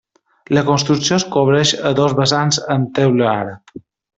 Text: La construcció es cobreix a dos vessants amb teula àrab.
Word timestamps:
La 0.57 0.61
construcció 0.69 1.17
es 1.21 1.25
cobreix 1.35 1.73
a 1.91 1.93
dos 2.01 2.17
vessants 2.23 2.61
amb 2.77 2.91
teula 3.01 3.29
àrab. 3.37 3.83